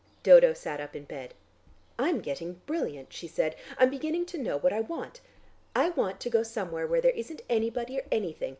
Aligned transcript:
Dodo 0.23 0.55
sat 0.55 0.81
up 0.81 0.95
in 0.95 1.03
bed. 1.03 1.35
"I'm 1.99 2.21
getting 2.21 2.55
brilliant," 2.65 3.13
she 3.13 3.27
said. 3.27 3.55
"I 3.77 3.83
am 3.83 3.91
beginning 3.91 4.25
to 4.33 4.39
know 4.39 4.57
what 4.57 4.73
I 4.73 4.79
want. 4.79 5.21
I 5.75 5.89
want 5.89 6.19
to 6.21 6.29
go 6.31 6.41
somewhere 6.41 6.87
where 6.87 7.01
there 7.01 7.11
isn't 7.11 7.43
anybody 7.47 7.99
or 7.99 8.03
anything. 8.11 8.49